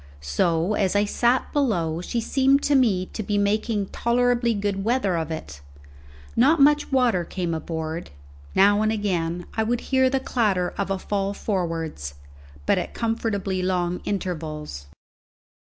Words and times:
So 0.19 0.73
as 0.73 0.95
I 0.95 1.05
sat 1.05 1.53
below 1.53 2.01
she 2.01 2.19
seemed 2.19 2.63
to 2.63 2.73
me 2.73 3.05
to 3.13 3.21
be 3.21 3.37
making 3.37 3.89
tolerably 3.89 4.55
good 4.55 4.83
weather 4.83 5.15
of 5.15 5.29
it. 5.29 5.61
Not 6.35 6.59
much 6.59 6.91
water 6.91 7.23
came 7.23 7.53
aboard; 7.53 8.09
now 8.55 8.81
and 8.81 8.91
again 8.91 9.45
I 9.53 9.61
would 9.61 9.79
hear 9.93 10.09
the 10.09 10.19
clatter 10.19 10.73
of 10.75 10.89
a 10.89 10.97
fall 10.97 11.35
forwards, 11.35 12.15
but 12.65 12.79
at 12.79 12.95
comfortably 12.95 13.61
long 13.61 13.99
intervals. 14.03 14.87